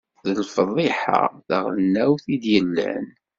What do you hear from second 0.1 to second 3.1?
D lefḍiḥa taɣelnawt i d-yellan.